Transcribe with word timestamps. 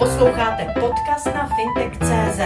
Posloucháte 0.00 0.66
podcast 0.80 1.26
na 1.26 1.48
fintech.cz. 1.56 2.38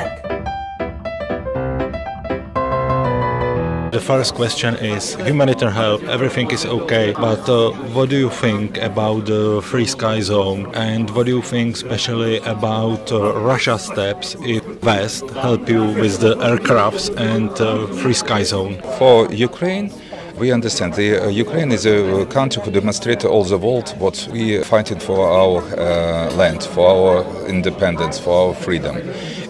The 3.91 4.01
first 4.01 4.35
question 4.35 4.75
is 4.75 5.15
humanitarian 5.15 5.77
help. 5.77 6.03
Everything 6.09 6.51
is 6.51 6.67
okay, 6.67 7.13
but 7.13 7.49
uh, 7.49 7.71
what 7.95 8.11
do 8.11 8.17
you 8.17 8.31
think 8.31 8.79
about 8.79 9.27
the 9.27 9.61
free 9.63 9.87
sky 9.87 10.21
zone? 10.21 10.67
And 10.75 11.09
what 11.11 11.27
do 11.27 11.37
you 11.37 11.43
think, 11.43 11.77
especially 11.77 12.39
about 12.39 13.13
uh, 13.13 13.33
Russia 13.39 13.79
steps 13.79 14.37
if 14.41 14.65
West 14.83 15.31
help 15.31 15.69
you 15.69 15.85
with 15.85 16.19
the 16.19 16.35
aircrafts 16.35 17.09
and 17.17 17.51
uh, 17.61 17.87
free 18.03 18.15
sky 18.15 18.43
zone? 18.43 18.83
For 18.99 19.33
Ukraine, 19.33 19.93
we 20.39 20.53
understand. 20.53 20.95
The 20.95 21.25
uh, 21.25 21.29
Ukraine 21.29 21.73
is 21.73 21.87
a 21.87 22.27
country 22.27 22.63
who 22.63 22.71
demonstrated 22.71 23.25
all 23.25 23.45
the 23.45 23.59
world 23.59 23.95
what 23.99 24.29
we 24.33 24.63
fighting 24.65 24.99
for 24.99 25.29
our 25.29 25.63
uh, 25.79 26.33
land, 26.35 26.63
for 26.63 26.89
our 26.89 27.47
independence, 27.47 28.19
for 28.19 28.49
our 28.49 28.55
freedom, 28.55 28.97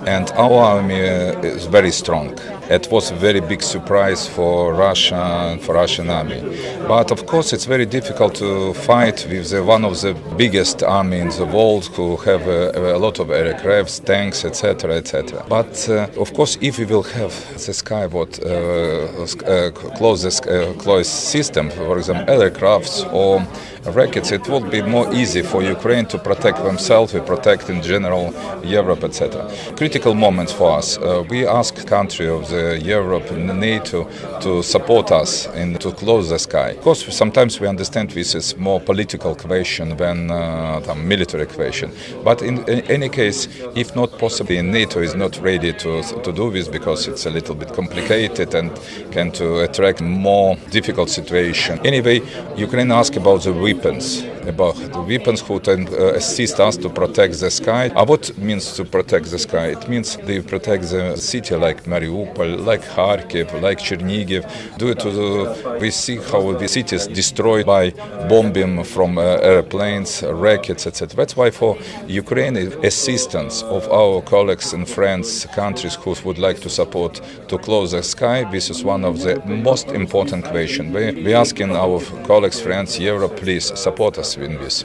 and 0.07 0.31
our 0.33 0.63
army 0.63 1.01
uh, 1.01 1.41
is 1.43 1.67
very 1.67 1.91
strong. 1.91 2.39
It 2.71 2.89
was 2.91 3.11
a 3.11 3.15
very 3.15 3.41
big 3.41 3.63
surprise 3.63 4.27
for 4.27 4.73
Russia 4.73 5.51
and 5.51 5.61
for 5.61 5.75
Russian 5.75 6.09
army. 6.09 6.41
But 6.89 7.11
of 7.11 7.27
course, 7.27 7.53
it's 7.53 7.67
very 7.67 7.87
difficult 7.87 8.35
to 8.37 8.73
fight 8.75 9.27
with 9.29 9.51
the, 9.51 9.63
one 9.63 9.85
of 9.85 10.01
the 10.01 10.15
biggest 10.37 10.83
army 10.83 11.19
in 11.19 11.29
the 11.29 11.45
world 11.45 11.87
who 11.95 12.17
have 12.19 12.47
a, 12.47 12.97
a 12.97 12.99
lot 12.99 13.19
of 13.19 13.29
aircrafts, 13.29 14.03
tanks, 14.05 14.45
etc., 14.45 14.97
etc. 14.97 15.45
But 15.49 15.89
uh, 15.89 16.09
of 16.19 16.33
course, 16.33 16.57
if 16.61 16.79
we 16.79 16.87
will 16.87 17.03
have 17.03 17.35
the 17.55 17.75
sky 17.75 18.07
what 18.07 18.43
uh, 18.43 18.49
uh, 18.49 19.71
closest 19.99 20.47
uh, 20.47 20.73
closed 20.75 21.11
system, 21.11 21.71
for 21.71 21.99
example, 21.99 22.35
aircrafts 22.35 23.05
or 23.13 23.47
rackets, 23.87 24.33
it 24.33 24.49
would 24.49 24.71
be 24.71 24.83
more 24.83 25.13
easy 25.15 25.43
for 25.43 25.63
Ukraine 25.63 26.07
to 26.07 26.19
protect 26.19 26.59
themselves, 26.63 27.15
we 27.15 27.21
protect 27.21 27.69
in 27.71 27.83
general 27.83 28.35
Europe, 28.65 29.05
etc. 29.05 29.51
Critical 29.77 30.15
moments 30.15 30.53
for 30.53 30.79
us. 30.79 30.99
Uh, 30.99 31.25
we 31.29 31.47
ask 31.47 31.87
country 31.87 32.29
of 32.29 32.49
the 32.49 32.81
Europe 32.83 33.31
and 33.31 33.61
NATO 33.61 34.09
to 34.41 34.63
support 34.63 35.11
us 35.13 35.47
and 35.49 35.81
to 35.81 35.93
close 35.93 36.31
the 36.31 36.39
sky. 36.39 36.71
Of 36.71 36.81
course, 36.83 37.17
sometimes 37.17 37.61
we 37.61 37.67
understand 37.67 38.11
this 38.11 38.35
is 38.35 38.57
more 38.57 38.81
political 38.81 39.35
question 39.35 39.97
than 39.97 40.31
uh, 40.31 40.95
military 40.97 41.47
question. 41.47 41.91
But 42.23 42.43
in, 42.43 42.59
in, 42.69 42.81
any 42.91 43.09
case, 43.09 43.49
if 43.75 43.95
not 43.97 44.19
possible, 44.19 44.63
NATO 44.63 45.01
is 45.01 45.15
not 45.15 45.41
ready 45.41 45.73
to 45.73 46.03
to 46.23 46.33
do 46.33 46.51
this 46.51 46.69
because 46.69 47.09
it's 47.09 47.27
a 47.27 47.31
little 47.31 47.55
bit 47.55 47.73
complicated 47.73 48.55
and 48.55 48.71
can 49.11 49.31
to 49.33 49.61
attract 49.61 50.01
more 50.01 50.57
difficult 50.71 51.11
situation. 51.11 51.79
Anyway, 51.85 52.21
Ukraine 52.57 52.91
asked 52.93 53.17
about 53.17 53.43
the 53.43 53.53
weapons, 53.75 54.23
about 54.47 54.75
the 54.93 55.01
weapons 55.01 55.41
who 55.41 55.61
can 55.61 55.89
uh, 55.89 56.15
assist 56.15 56.61
us 56.61 56.77
to 56.77 56.89
protect 56.89 57.41
the 57.41 57.51
sky. 57.51 57.89
Uh, 57.89 58.05
what 58.05 58.37
means 58.39 58.75
to 58.75 58.85
protect 58.85 59.31
the 59.31 59.39
sky? 59.39 59.67
It 59.69 59.89
means 59.89 60.17
they 60.17 60.41
protect 60.41 60.85
the 60.91 61.17
city 61.17 61.57
like 61.57 61.85
Mariupol, 61.85 62.65
like 62.65 62.83
Kharkiv, 62.83 63.61
like 63.61 63.79
Chernihiv. 63.79 64.45
Due 64.79 64.95
to 64.95 65.11
the, 65.11 65.79
we 65.81 65.91
see 65.91 66.17
how 66.17 66.53
the 66.53 66.69
city 66.69 66.97
is 66.97 67.07
destroyed 67.07 67.67
by 67.67 67.91
bombing 68.29 68.85
from 68.85 69.19
uh, 69.19 69.23
airplanes, 69.23 70.23
rockets, 70.23 70.87
etc. 70.87 71.17
That's 71.17 71.37
why 71.37 71.51
for 71.51 71.77
Ukraine, 72.07 72.57
assistance 72.85 73.63
of 73.63 73.89
our 73.91 74.23
colleagues 74.23 74.73
and 74.73 74.89
friends, 74.89 75.47
countries 75.55 75.95
who 75.95 76.15
would 76.25 76.39
like 76.39 76.61
to 76.61 76.71
support 76.71 77.21
to 77.49 77.59
close 77.59 77.93
the 77.93 78.03
sky, 78.03 78.45
this 78.51 78.71
is 78.71 78.85
one 78.85 79.05
of 79.05 79.21
the 79.21 79.41
most 79.47 79.89
important 79.89 80.45
questions. 80.45 80.95
We, 80.95 81.25
we 81.25 81.35
asking 81.35 81.75
our 81.77 82.01
colleagues, 82.25 82.61
friends, 82.61 82.99
Europe, 82.99 83.37
please 83.37 83.64
support 83.67 84.19
us 84.19 84.37
in 84.37 84.59
this. 84.59 84.85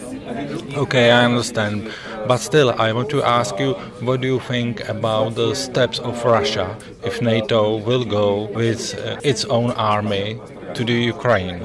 Okay, 0.75 1.11
I 1.11 1.25
understand. 1.25 1.91
But 2.27 2.37
still, 2.37 2.71
I 2.71 2.93
want 2.93 3.09
to 3.09 3.23
ask 3.23 3.59
you 3.59 3.73
what 4.01 4.21
do 4.21 4.27
you 4.27 4.39
think 4.39 4.87
about 4.87 5.35
the 5.35 5.55
steps 5.55 5.99
of 5.99 6.23
Russia 6.23 6.77
if 7.03 7.21
NATO 7.21 7.77
will 7.77 8.05
go 8.05 8.45
with 8.47 8.97
uh, 8.97 9.19
its 9.23 9.45
own 9.45 9.71
army 9.71 10.39
to 10.75 10.83
the 10.83 10.93
Ukraine? 10.93 11.59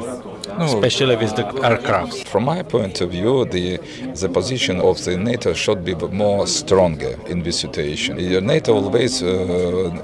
No. 0.59 0.65
Especially 0.67 1.17
with 1.17 1.35
the 1.37 1.43
aircrafts. 1.43 2.27
From 2.29 2.45
my 2.45 2.63
point 2.63 3.01
of 3.01 3.11
view, 3.11 3.45
the 3.45 3.79
the 4.15 4.29
position 4.29 4.81
of 4.81 5.05
the 5.05 5.17
NATO 5.17 5.53
should 5.53 5.85
be 5.85 5.95
more 5.95 6.47
stronger 6.47 7.19
in 7.27 7.43
this 7.43 7.59
situation. 7.59 8.17
NATO 8.47 8.75
always 8.75 9.23
uh, 9.23 9.27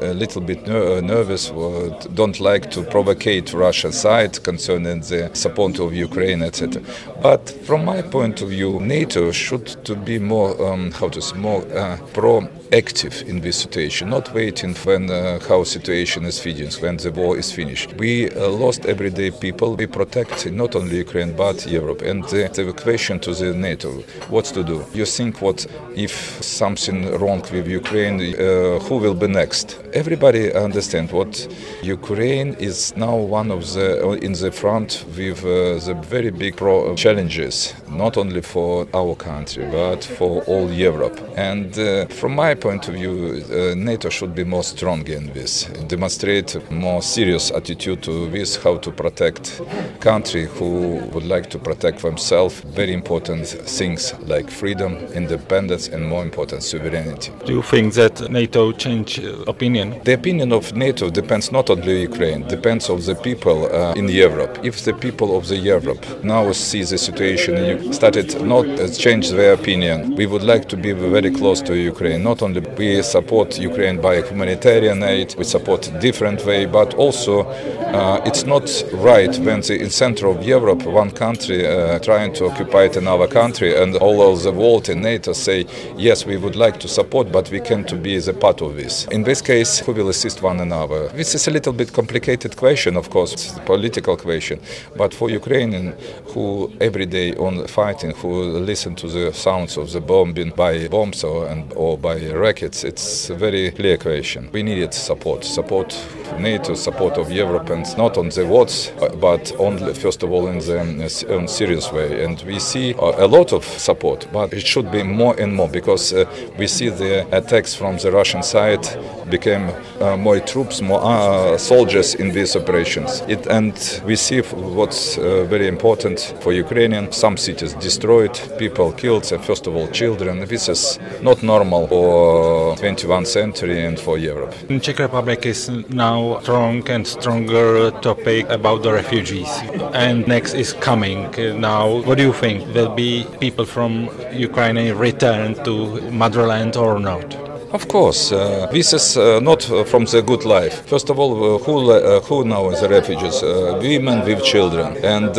a 0.01 0.15
little 0.15 0.41
bit 0.41 0.67
ner- 0.67 1.01
nervous, 1.01 1.51
uh, 1.51 1.91
don't 2.15 2.41
like 2.41 2.71
to 2.73 2.83
provocate 2.83 3.53
Russia 3.53 3.93
side 3.93 4.43
concerning 4.43 5.01
the 5.01 5.31
support 5.35 5.79
of 5.79 5.95
Ukraine, 5.95 6.43
etc. 6.43 6.83
But 7.23 7.51
from 7.67 7.85
my 7.85 8.03
point 8.03 8.43
of 8.43 8.49
view, 8.49 8.81
NATO 8.81 9.31
should 9.33 9.67
to 9.85 9.95
be 9.95 10.19
more 10.19 10.51
um, 10.67 10.91
how 10.93 11.09
to 11.11 11.21
say 11.23 11.37
more 11.37 11.63
uh, 11.77 11.97
pro 12.13 12.49
active 12.73 13.23
in 13.27 13.41
this 13.41 13.57
situation, 13.57 14.11
not 14.11 14.33
waiting 14.33 14.75
when 14.85 15.11
uh, 15.11 15.39
how 15.49 15.65
situation 15.65 16.25
is 16.25 16.39
finished, 16.39 16.81
when 16.83 16.97
the 16.97 17.11
war 17.11 17.37
is 17.37 17.53
finished. 17.53 17.95
We 17.95 18.31
uh, 18.31 18.49
lost 18.49 18.87
everyday 18.87 19.31
people. 19.31 19.75
We 19.77 19.87
protect 19.87 20.51
not 20.51 20.77
only 20.77 20.99
Ukraine 20.99 21.35
but 21.37 21.67
Europe. 21.67 22.03
And 22.03 22.25
the, 22.25 22.49
the 22.53 22.73
question 22.73 23.19
to 23.21 23.35
the 23.35 23.53
NATO, 23.55 23.91
what 24.29 24.45
to 24.47 24.63
do? 24.63 24.85
You 24.95 25.05
think 25.05 25.43
what 25.43 25.67
if 25.95 26.43
something 26.43 27.11
wrong 27.19 27.43
with 27.53 27.67
Ukraine, 27.67 28.21
uh, 28.21 28.79
who 28.81 28.97
will 28.99 29.15
be 29.15 29.27
next? 29.27 29.79
Everybody 29.93 30.53
understand 30.53 31.11
what 31.11 31.49
Ukraine 31.83 32.55
is 32.55 32.97
now 32.97 33.17
one 33.17 33.51
of 33.51 33.73
the 33.75 34.11
in 34.23 34.33
the 34.33 34.53
front 34.53 35.05
with 35.17 35.45
uh, 35.45 35.79
the 35.87 35.95
very 36.09 36.31
big 36.31 36.57
challenges, 36.97 37.75
not 37.89 38.17
only 38.17 38.43
for 38.43 38.87
our 38.95 39.15
country 39.15 39.65
but 39.71 40.05
for 40.05 40.43
all 40.45 40.71
Europe. 40.71 41.19
And 41.37 41.77
uh, 41.79 42.07
from 42.07 42.35
my 42.35 42.55
point 42.61 42.89
of 42.89 42.95
view, 42.95 43.43
uh, 43.51 43.75
NATO 43.75 44.09
should 44.09 44.35
be 44.35 44.45
more 44.45 44.63
strong 44.63 45.07
in 45.09 45.33
this, 45.33 45.65
demonstrate 45.89 46.71
more 46.71 47.03
serious 47.03 47.51
attitude 47.51 48.03
to 48.03 48.29
this, 48.31 48.57
how 48.57 48.77
to 48.79 48.91
protect 48.91 49.61
country 50.01 50.47
who 50.47 50.97
would 51.13 51.25
like 51.25 51.49
to 51.51 51.59
protect 51.59 52.03
themselves. 52.03 52.61
Very 52.61 52.93
important 52.93 53.47
things 53.47 54.15
like 54.27 54.51
freedom, 54.51 54.97
independence, 55.15 55.89
and 55.89 56.07
more 56.07 56.23
important, 56.23 56.63
sovereignty. 56.63 57.33
Do 57.47 57.53
you 57.53 57.63
think 57.63 57.95
that 57.95 58.31
NATO 58.31 58.73
change 58.73 59.19
uh, 59.19 59.45
opinion? 59.47 60.01
The 60.05 60.15
opinion 60.15 60.53
of 60.53 60.75
NATO 60.75 61.11
depends 61.11 61.53
not 61.53 61.71
only 61.71 62.03
Ukraine, 62.03 62.47
depends 62.49 62.91
on 62.91 63.01
the 63.01 63.15
people 63.15 63.67
uh, 63.67 63.95
in 63.95 64.09
Europe. 64.09 64.59
If 64.63 64.85
the 64.85 64.93
people 64.93 65.37
of 65.37 65.49
the 65.49 65.57
Europe 65.57 66.05
now 66.23 66.53
see 66.53 66.83
the 66.83 66.99
situation 66.99 67.57
and 67.57 67.95
started 67.95 68.29
not 68.43 68.67
uh, 68.67 68.89
change 68.89 69.31
their 69.31 69.53
opinion, 69.55 70.15
we 70.17 70.27
would 70.27 70.43
like 70.43 70.69
to 70.69 70.77
be 70.77 70.93
very 70.93 71.31
close 71.31 71.63
to 71.63 71.75
Ukraine. 71.75 72.23
Not 72.23 72.43
only 72.43 72.50
we 72.79 73.03
support 73.03 73.59
Ukraine 73.59 74.01
by 74.01 74.23
humanitarian 74.23 75.03
aid, 75.03 75.35
we 75.39 75.45
support 75.45 75.91
different 76.01 76.45
way, 76.45 76.67
but 76.67 76.95
also 76.95 77.43
uh, 77.43 78.23
it's 78.25 78.45
not 78.45 78.67
right 78.93 79.37
when 79.39 79.61
the, 79.61 79.79
in 79.81 79.91
center 79.91 80.27
of 80.29 80.43
Europe, 80.45 80.83
one 80.85 81.11
country 81.11 81.67
uh, 81.67 81.99
trying 81.99 82.33
to 82.35 82.47
occupy 82.47 82.89
another 82.97 83.27
country, 83.27 83.77
and 83.81 83.97
all 83.97 84.33
of 84.33 84.43
the 84.43 84.53
world 84.53 84.89
in 84.89 85.03
NATO 85.03 85.33
say, 85.33 85.67
yes, 85.97 86.27
we 86.27 86.37
would 86.37 86.57
like 86.57 86.79
to 86.81 86.89
support, 86.89 87.31
but 87.33 87.51
we 87.51 87.61
can't 87.61 87.89
to 87.89 87.97
be 87.97 88.19
the 88.19 88.33
part 88.33 88.61
of 88.63 88.77
this. 88.77 89.07
In 89.07 89.23
this 89.25 89.43
case, 89.43 89.79
who 89.79 89.93
will 89.93 90.09
assist 90.09 90.43
one 90.43 90.61
another? 90.61 91.09
This 91.09 91.35
is 91.35 91.49
a 91.49 91.51
little 91.51 91.73
bit 91.73 91.93
complicated 91.93 92.57
question, 92.57 92.97
of 92.97 93.11
course, 93.11 93.33
it's 93.33 93.57
a 93.57 93.61
political 93.61 94.17
question, 94.17 94.61
but 94.97 95.13
for 95.15 95.31
Ukrainian 95.31 95.95
who 96.33 96.73
every 96.81 97.07
day 97.07 97.35
on 97.35 97.67
fighting, 97.67 98.13
who 98.13 98.59
listen 98.59 98.95
to 98.97 99.09
the 99.09 99.33
sounds 99.33 99.77
of 99.77 99.93
the 99.93 100.01
bombing 100.01 100.51
by 100.51 100.89
bombs 100.89 101.25
or, 101.25 101.47
and, 101.49 101.73
or 101.75 101.99
by 101.99 102.19
rockets, 102.41 102.85
it's 102.85 103.31
a 103.31 103.35
very 103.35 103.71
clear 103.71 103.97
question. 103.97 104.49
We 104.53 104.63
needed 104.63 104.95
support, 104.95 105.45
support 105.45 105.95
NATO, 106.39 106.75
support 106.75 107.19
of 107.19 107.31
Europe, 107.31 107.71
and 107.71 107.85
not 107.99 108.17
on 108.17 108.31
the 108.31 108.47
words, 108.47 108.93
but 109.21 109.53
only 109.59 109.95
first 109.95 110.23
of 110.23 110.33
all 110.33 110.47
in 110.49 110.59
the 110.59 110.81
in 111.29 111.49
serious 111.49 111.93
way. 111.93 112.25
And 112.25 112.43
we 112.47 112.59
see 112.59 112.95
a 112.95 113.27
lot 113.27 113.53
of 113.53 113.65
support, 113.65 114.27
but 114.33 114.53
it 114.53 114.67
should 114.67 114.91
be 114.91 115.03
more 115.03 115.35
and 115.39 115.55
more 115.55 115.69
because 115.69 116.13
uh, 116.13 116.25
we 116.59 116.67
see 116.67 116.89
the 116.89 117.27
attacks 117.37 117.75
from 117.75 117.99
the 117.99 118.11
Russian 118.11 118.43
side 118.43 118.87
became 119.31 119.71
uh, 120.01 120.17
more 120.17 120.41
troops, 120.41 120.81
more 120.81 121.01
uh, 121.03 121.59
soldiers 121.59 122.15
in 122.15 122.33
these 122.33 122.57
operations. 122.57 123.23
It, 123.29 123.47
and 123.47 123.75
we 124.05 124.17
see 124.17 124.41
what's 124.41 125.19
uh, 125.19 125.45
very 125.45 125.69
important 125.69 126.35
for 126.41 126.53
Ukrainian: 126.53 127.13
some 127.13 127.37
cities 127.37 127.75
destroyed, 127.75 128.35
people 128.59 128.93
killed, 128.93 129.31
and 129.33 129.45
first 129.45 129.67
of 129.67 129.77
all 129.77 129.89
children. 129.89 130.47
This 130.47 130.69
is 130.69 130.99
not 131.23 131.43
normal 131.43 131.87
for 131.89 132.30
21st 132.77 133.27
century 133.27 133.85
and 133.85 133.99
for 133.99 134.19
Europe. 134.19 134.55
In 134.69 134.81
Czech 134.81 134.99
Republic 134.99 135.47
is 135.47 135.69
now 135.89 136.41
strong 136.41 136.89
and 136.89 137.07
stronger 137.07 137.91
topic 138.03 138.49
about 138.49 138.83
the 138.83 138.93
refugees, 138.93 139.49
and 139.95 140.27
next 140.27 140.55
is 140.55 140.73
coming 140.73 141.31
now. 141.61 142.03
What 142.07 142.19
do 142.19 142.25
you 142.25 142.33
think? 142.33 142.75
Will 142.75 142.95
be 142.95 143.27
people 143.41 143.65
from 143.65 144.09
Ukraine 144.33 144.95
return 144.97 145.55
to 145.65 146.01
motherland 146.11 146.77
or 146.77 146.99
not? 146.99 147.50
Of 147.73 147.87
course, 147.87 148.33
uh, 148.33 148.67
this 148.73 148.93
is 148.93 149.17
uh, 149.17 149.39
not 149.39 149.63
from 149.63 150.05
the 150.05 150.23
good 150.23 150.45
life. 150.45 150.85
First 150.89 151.09
of 151.09 151.21
all, 151.21 151.55
uh, 151.55 151.59
who, 151.59 151.93
uh, 151.93 152.21
who 152.23 152.45
now 152.45 152.69
is 152.71 152.81
the 152.81 152.89
refugees? 152.89 153.45
Uh, 153.45 153.79
women 153.81 154.25
with 154.25 154.43
children. 154.43 154.97
And 155.05 155.31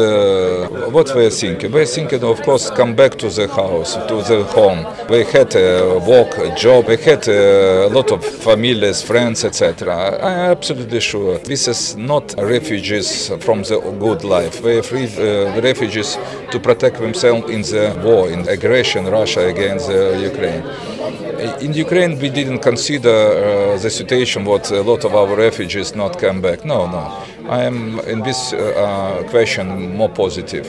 what 0.93 1.13
they 1.13 1.29
thinking? 1.29 1.73
We're 1.73 1.85
thinking, 1.85 2.23
of 2.23 2.41
course, 2.43 2.69
come 2.69 2.95
back 2.95 3.17
to 3.17 3.27
the 3.27 3.49
house, 3.49 3.95
to 3.95 4.15
the 4.23 4.45
home. 4.45 4.85
They 5.09 5.25
had 5.25 5.53
a 5.57 5.99
work, 5.99 6.37
a 6.37 6.55
job, 6.55 6.85
they 6.85 6.95
had 6.95 7.27
a 7.27 7.89
lot 7.89 8.11
of 8.11 8.23
families, 8.23 9.01
friends, 9.01 9.43
etc. 9.43 9.93
I 9.93 10.31
am 10.31 10.51
absolutely 10.51 11.01
sure 11.01 11.37
this 11.39 11.67
is 11.67 11.97
not 11.97 12.33
refugees 12.37 13.27
from 13.41 13.63
the 13.63 13.79
good 13.99 14.23
life. 14.23 14.63
Are 14.63 14.81
free 14.81 15.07
refugees 15.59 16.17
to 16.51 16.59
protect 16.61 16.97
themselves 16.99 17.49
in 17.49 17.61
the 17.63 18.01
war, 18.05 18.29
in 18.29 18.47
aggression 18.47 19.05
Russia 19.07 19.49
against 19.49 19.89
Ukraine. 19.89 20.63
In 21.61 21.73
Ukraine, 21.73 22.17
we 22.19 22.29
didn't 22.29 22.59
consider 22.59 23.09
uh, 23.09 23.77
the 23.77 23.89
situation 23.89 24.45
what 24.45 24.71
a 24.71 24.81
lot 24.81 25.05
of 25.05 25.15
our 25.15 25.35
refugees 25.35 25.95
not 25.95 26.19
come 26.19 26.41
back. 26.41 26.65
No, 26.65 26.87
no. 26.87 27.03
I 27.49 27.63
am 27.63 27.99
in 28.01 28.21
this 28.21 28.53
uh, 28.53 28.57
uh 28.57 29.29
question 29.29 29.95
more 29.95 30.09
positive. 30.09 30.67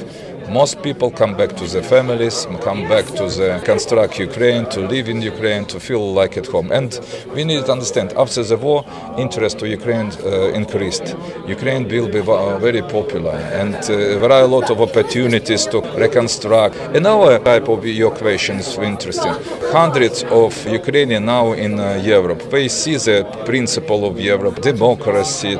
Most 0.48 0.82
people 0.82 1.10
come 1.10 1.36
back 1.36 1.56
to 1.56 1.66
their 1.66 1.82
families, 1.82 2.46
come 2.62 2.88
back 2.88 3.06
to 3.06 3.24
the 3.24 3.62
construct 3.64 4.18
Ukraine, 4.18 4.66
to 4.70 4.80
live 4.80 5.08
in 5.08 5.22
Ukraine, 5.22 5.64
to 5.66 5.80
feel 5.80 6.12
like 6.12 6.36
at 6.36 6.46
home. 6.46 6.70
And 6.72 6.98
we 7.34 7.44
need 7.44 7.64
to 7.66 7.72
understand, 7.72 8.12
after 8.16 8.42
the 8.42 8.56
war, 8.56 8.84
interest 9.18 9.58
to 9.60 9.68
Ukraine 9.68 10.12
uh, 10.24 10.52
increased. 10.52 11.16
Ukraine 11.46 11.88
will 11.88 12.08
be 12.08 12.20
very 12.20 12.82
popular, 12.82 13.32
and 13.32 13.74
uh, 13.74 13.86
there 13.86 14.32
are 14.32 14.42
a 14.42 14.46
lot 14.46 14.70
of 14.70 14.80
opportunities 14.80 15.66
to 15.66 15.80
reconstruct. 15.96 16.76
Another 16.94 17.38
type 17.38 17.68
of 17.68 17.86
your 17.86 18.10
question 18.10 18.56
is 18.58 18.76
interesting. 18.78 19.34
Hundreds 19.72 20.24
of 20.24 20.52
Ukrainians 20.66 21.24
now 21.24 21.52
in 21.52 21.80
uh, 21.80 21.94
Europe, 22.02 22.42
they 22.50 22.68
see 22.68 22.96
the 22.96 23.24
principle 23.46 24.04
of 24.04 24.20
Europe, 24.20 24.60
democracy, 24.60 25.58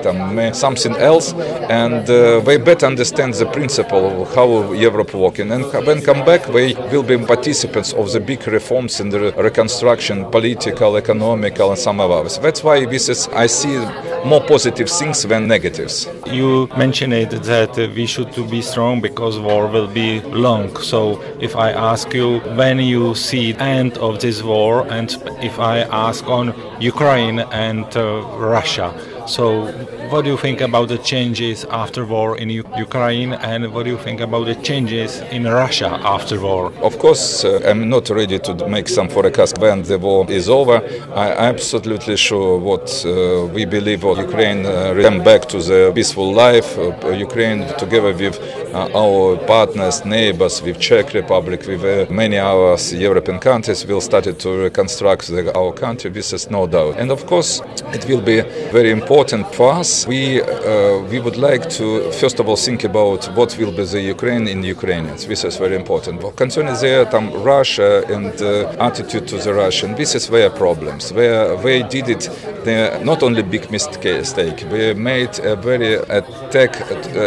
something 0.53 0.97
else, 0.97 1.33
and 1.71 2.09
uh, 2.11 2.41
they 2.41 2.59
better 2.59 2.87
understand 2.87 3.35
the 3.35 3.47
principle 3.47 4.23
of 4.23 4.35
how 4.35 4.72
Europe 4.75 5.15
working. 5.15 5.51
And 5.53 5.65
when 5.87 6.03
come 6.03 6.25
back, 6.25 6.47
they 6.47 6.75
will 6.75 7.03
be 7.03 7.17
participants 7.19 7.93
of 7.93 8.13
the 8.13 8.21
big 8.21 8.47
reforms 8.47 9.01
in 9.01 9.11
the 9.11 9.33
reconstruction, 9.33 10.31
political, 10.31 10.97
economical, 10.97 11.71
and 11.71 11.79
some 11.79 12.01
of 12.01 12.11
others. 12.11 12.39
That's 12.39 12.63
why 12.63 12.85
this 12.85 13.09
is, 13.09 13.29
I 13.29 13.47
see 13.47 13.79
more 14.25 14.41
positive 14.41 14.89
things 14.89 15.23
than 15.23 15.49
negatives. 15.49 16.09
You 16.27 16.69
mentioned 16.77 17.13
it 17.13 17.31
that 17.31 17.77
we 17.97 18.07
should 18.07 18.33
to 18.33 18.47
be 18.47 18.63
strong 18.63 19.01
because 19.01 19.39
war 19.39 19.67
will 19.67 19.89
be 19.89 20.21
long. 20.21 20.77
So 20.77 21.21
if 21.41 21.57
I 21.57 21.73
ask 21.73 22.13
you 22.15 22.41
when 22.57 22.79
you 22.79 23.15
see 23.15 23.55
end 23.55 23.99
of 23.99 24.21
this 24.21 24.43
war, 24.43 24.87
and 24.91 25.11
if 25.43 25.59
I 25.59 25.81
ask 25.81 26.27
on 26.27 26.55
Ukraine 26.81 27.41
and 27.41 27.85
uh, 27.97 28.23
Russia, 28.39 28.95
so, 29.27 29.67
what 30.11 30.25
do 30.25 30.31
you 30.31 30.37
think 30.37 30.61
about 30.61 30.89
the 30.89 30.99
changes 30.99 31.65
after 31.67 32.05
war 32.05 32.37
in 32.37 32.51
U- 32.51 32.65
Ukraine, 32.77 33.33
and 33.33 33.73
what 33.73 33.85
do 33.85 33.91
you 33.91 33.99
think 33.99 34.21
about 34.21 34.47
the 34.47 34.55
changes 34.57 35.21
in 35.31 35.45
Russia 35.45 36.01
after 36.03 36.41
war? 36.41 36.73
Of 36.83 36.99
course, 36.99 37.45
uh, 37.45 37.61
I'm 37.65 37.89
not 37.89 38.11
ready 38.11 38.39
to 38.41 38.69
make 38.69 38.89
some 38.89 39.09
forecast 39.09 39.59
when 39.59 39.83
the 39.83 39.99
war 39.99 40.31
is 40.31 40.49
over. 40.49 40.77
I'm 41.15 41.55
absolutely 41.55 42.17
sure 42.17 42.59
what 42.59 43.05
uh, 43.07 43.47
we 43.47 43.65
believe 43.65 44.05
of 44.05 44.19
Ukraine 44.19 44.67
uh, 44.67 44.99
come 45.03 45.23
back 45.23 45.43
to 45.51 45.59
the 45.59 45.93
peaceful 45.95 46.33
life. 46.33 46.79
Uh, 46.79 47.11
Ukraine, 47.11 47.67
together 47.79 48.13
with 48.13 48.37
uh, 48.75 48.89
our 49.03 49.37
partners, 49.47 50.05
neighbors, 50.05 50.63
with 50.63 50.81
Czech 50.81 51.13
Republic, 51.15 51.61
with 51.67 51.85
uh, 51.85 52.13
many 52.13 52.39
other 52.39 52.77
European 52.97 53.39
countries, 53.39 53.87
will 53.87 54.01
start 54.01 54.25
to 54.39 54.51
reconstruct 54.65 55.29
the, 55.29 55.53
our 55.57 55.73
country. 55.73 56.11
This 56.11 56.33
is 56.33 56.51
no 56.51 56.67
doubt. 56.67 56.97
And 56.99 57.11
of 57.11 57.27
course, 57.27 57.61
it 57.93 58.05
will 58.09 58.21
be 58.21 58.41
very 58.73 58.91
important 58.91 59.12
important 59.13 59.55
for 59.55 59.71
us. 59.75 60.07
We 60.07 60.41
uh, 60.41 61.01
we 61.11 61.21
would 61.21 61.37
like 61.37 61.69
to 61.79 62.11
first 62.13 62.41
of 62.41 62.49
all 62.49 62.57
think 62.57 62.85
about 62.85 63.27
what 63.37 63.59
will 63.59 63.71
be 63.71 63.85
the 63.85 64.01
Ukraine 64.01 64.49
in 64.49 64.63
Ukrainians. 64.63 65.27
This 65.27 65.45
is 65.45 65.59
very 65.59 65.77
important. 65.77 66.23
Well, 66.23 66.33
concerning 66.33 66.75
the 66.81 67.07
um, 67.15 67.31
Russia 67.45 67.91
and 68.09 68.33
uh, 68.41 68.87
attitude 68.89 69.29
to 69.29 69.37
the 69.37 69.53
Russian, 69.53 69.95
this 69.97 70.15
is 70.15 70.29
their 70.29 70.49
problems. 70.49 71.13
Where 71.13 71.57
they 71.57 71.83
did 71.83 72.09
it, 72.09 72.23
they 72.65 72.79
not 73.05 73.23
only 73.23 73.43
big 73.43 73.71
mistake. 73.71 74.59
They 74.71 74.95
made 74.95 75.35
a 75.41 75.57
very 75.57 75.95
attack 76.19 76.73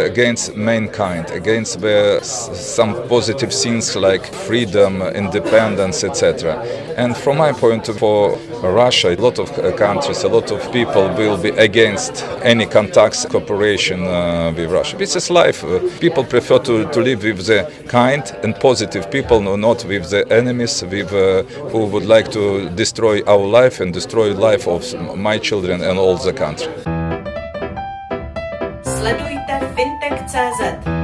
against 0.09 0.55
mankind, 0.55 1.29
against 1.29 1.81
the, 1.81 2.19
some 2.23 2.93
positive 3.07 3.53
things 3.53 3.95
like 3.95 4.25
freedom, 4.47 5.03
independence, 5.03 6.03
etc. 6.03 6.63
And 6.97 7.15
from 7.15 7.37
my 7.37 7.51
point 7.51 7.89
of 7.89 7.99
view, 7.99 8.39
Russia, 8.73 9.13
a 9.13 9.15
lot 9.15 9.39
of 9.39 9.51
countries, 9.77 10.23
a 10.23 10.27
lot 10.27 10.51
of 10.51 10.71
people 10.71 11.07
will 11.15 11.37
be 11.37 11.49
against 11.49 12.23
any 12.43 12.65
contacts 12.65 13.25
cooperation 13.25 14.03
uh, 14.03 14.53
with 14.55 14.71
Russia. 14.71 14.97
This 14.97 15.15
is 15.15 15.29
life. 15.29 15.63
Uh, 15.63 15.79
people 15.99 16.23
prefer 16.23 16.59
to, 16.59 16.89
to 16.91 17.01
live 17.01 17.23
with 17.23 17.45
the 17.45 17.71
kind 17.87 18.23
and 18.43 18.55
positive 18.59 19.09
people, 19.11 19.41
not 19.41 19.85
with 19.85 20.09
the 20.09 20.25
enemies, 20.31 20.83
with 20.83 21.13
uh, 21.13 21.43
who 21.69 21.85
would 21.85 22.05
like 22.05 22.31
to 22.31 22.69
destroy 22.69 23.21
our 23.23 23.45
life 23.45 23.79
and 23.79 23.93
destroy 23.93 24.33
life 24.33 24.67
of 24.67 24.83
my 25.17 25.37
children 25.37 25.81
and 25.81 25.97
all 25.97 26.17
the 26.17 26.33
country. 26.33 26.71
Sledujte 28.83 29.55
fintech.cz 29.75 30.94